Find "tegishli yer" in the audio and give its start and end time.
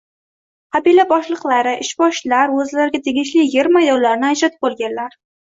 3.09-3.71